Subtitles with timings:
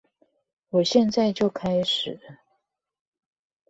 [0.69, 2.39] 我現在就開始